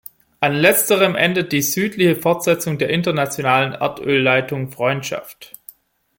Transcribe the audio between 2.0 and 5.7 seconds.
Fortsetzung der internationalen Erdölleitung Freundschaft.